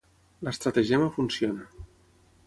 L'estratagema 0.47 1.09
funciona. 1.17 1.69